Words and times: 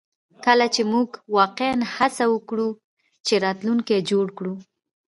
کله 0.45 0.65
چې 0.75 0.81
موږ 0.93 1.09
واقعیا 1.37 1.87
هڅه 1.95 2.25
وکړو 2.29 2.69
چې 3.27 3.33
راتلونکی 3.45 3.97
جوړ 4.11 4.25
کړو 4.37 4.53